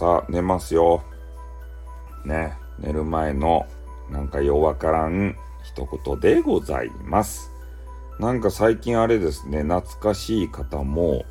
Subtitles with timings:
[0.00, 1.02] 朝寝ますよ。
[2.24, 3.66] ね、寝る前の
[4.08, 7.50] なんかようわからん一言でございます。
[8.18, 11.26] なんか最近あれですね、懐かしい方も、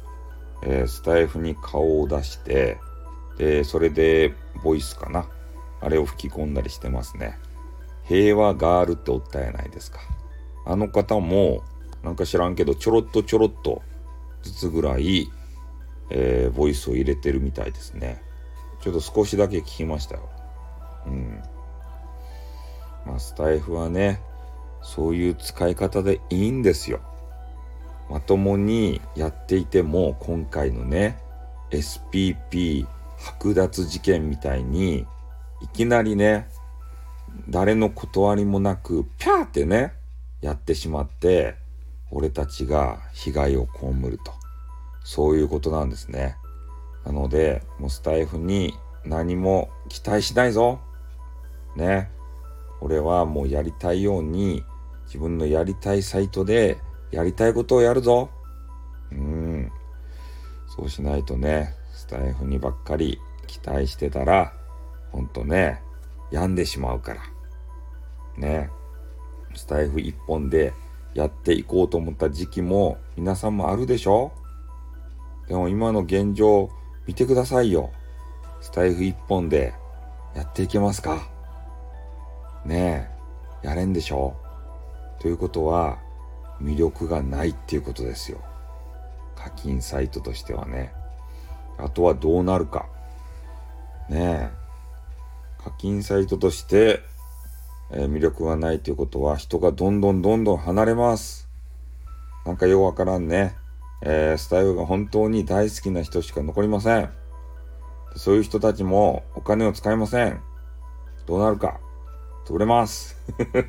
[0.62, 2.78] えー、スタイフに顔を出して、
[3.40, 5.28] で、それでボイスかな。
[5.82, 7.40] あれを吹き込んだりしてますね。
[8.04, 10.00] 平和ガールっておったやないですか。
[10.68, 11.64] あの方も、
[12.04, 13.82] なんか知らんけど、ちょろっとちょろっと
[14.44, 15.32] ずつぐらい、
[16.12, 18.29] えー、ボイスを入れてるみたいですね。
[18.82, 20.30] ちょっと少しだけ聞きましたよ。
[21.06, 21.44] うん。
[23.06, 24.22] まあ、スタイフはね、
[24.82, 27.02] そういう使い方でいいんですよ。
[28.10, 31.20] まともにやっていても、今回のね、
[31.72, 32.88] SPP
[33.20, 35.06] 剥奪事件みたいに、
[35.62, 36.48] いきなりね、
[37.50, 39.94] 誰の断りもなく、ピャーってね、
[40.42, 41.56] やってしまって、
[42.12, 44.34] 俺たちが被害を被ると。
[45.04, 46.36] そういうことなんですね。
[47.10, 50.80] なので、もうスタイフに何も期待しないぞ。
[51.76, 52.12] ね。
[52.82, 54.64] 俺はもうやりたいように、
[55.06, 56.78] 自分のやりたいサイトで
[57.10, 58.30] やりたいことをやるぞ。
[59.12, 59.72] うん。
[60.68, 64.54] そうしないとね、スタイフにばっかり期待してたら、
[65.12, 65.82] ほんとね、
[66.30, 67.22] 病んでしまうから。
[68.38, 68.70] ね。
[69.56, 70.76] スタイフ一本で
[71.16, 74.32] やっていこうと思った時期も皆さんもあるでしょ
[75.48, 76.70] でも今の現状
[77.10, 77.90] 見てくださいよ。
[78.62, 79.74] スタイフ一本で
[80.36, 81.28] やっていけますか？
[82.64, 83.10] ね
[83.64, 84.36] え、やれんでしょ？
[85.20, 85.98] ということは
[86.62, 88.38] 魅力がないっていうことですよ。
[89.36, 90.94] 課金サイトとしてはね。
[91.80, 92.86] あとはどうなるか。
[94.08, 95.64] ねえ。
[95.64, 97.02] 課金サイトとして
[97.90, 101.50] えー、魅力がないということは人がどんどんどんどん離れます。
[102.46, 103.56] なんかようわからんね。
[104.02, 107.10] えー、スタイルが本当に大好きな人しか残りません。
[108.16, 110.42] そういう人たちもお金を使いません。
[111.26, 111.80] どうなるか。
[112.46, 113.16] 取れます。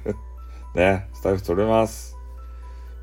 [0.75, 2.17] ね、スタイフ取れます。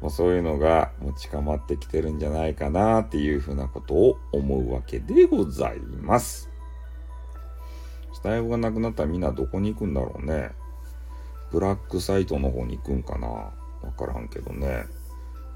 [0.02, 6.50] もうそういうのがもう近まってきてるんじゃないかなっていうふうなことを思うわけでございます。
[8.14, 10.52] スタイフがなくなったらみんなどこに行くんだろうね。
[11.52, 13.54] ブラックサイトの方に行くんかなわ
[13.98, 14.86] からんけどね。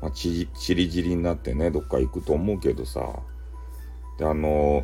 [0.02, 3.20] まあ、ちりじりになってね、どっか行くと思うけどさ。
[4.18, 4.84] で、あの、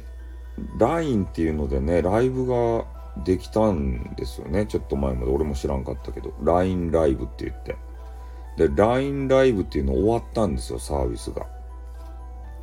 [0.78, 2.86] LINE っていうのでね、ライブが
[3.24, 4.66] できたんですよね。
[4.66, 7.76] ちょっと前まで俺も知らんかったけど、LINE ライブって言って。
[8.58, 11.48] で、LINE ライブっていうの終わったんですよ、サービスが。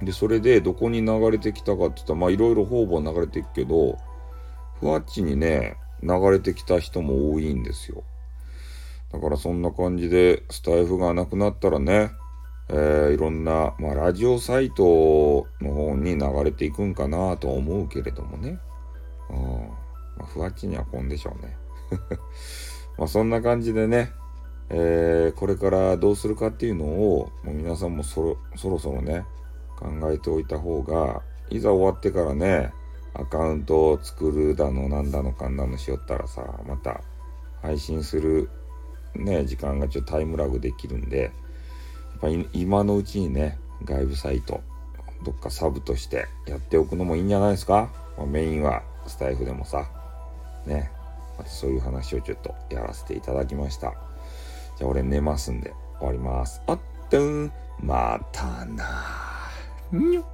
[0.03, 3.99] で、それでどこに流れてきたかって言ったら、まあいろいろ方々流れていくけど、
[4.81, 8.05] ふわっちにね、流れてきた人も多いんですよ。
[9.13, 12.11] だからそんな感じで、スタイフがなくなったらね、
[12.69, 18.59] えー、いろんな、まあ、ラジオサイトの方に流れていくんかなと思うけれどもね。
[19.31, 19.69] うん。
[20.17, 21.57] まあ、ふわっちにはこんでしょうね。
[22.97, 24.13] まあ、そんな感じでね、
[24.71, 29.25] えー、これからどうするかっていうのを、もう皆さんもそろそろそろね、
[29.79, 32.73] 考えておいた方が、いざ終わってからね、
[33.13, 37.03] アカウントを作るだの、なんだのかんだのしよったらさ、また
[37.61, 38.49] 配信する
[39.15, 41.31] ね、時間がちょっとタイムラグできるんで、
[42.21, 44.61] ぱ今のうちにね、外部サイト、
[45.25, 49.89] どっかサブとしてやっておくのもいいんじゃないですか、まあ、メインはスタイフでもさ、
[50.67, 50.91] ね、
[51.39, 53.95] またそういう話をちょっとやらせていただきました。
[54.79, 56.63] じゃあ俺寝ますんで終わります。
[56.67, 56.79] あっ
[57.11, 59.51] とん、またな
[59.93, 60.34] にょっ。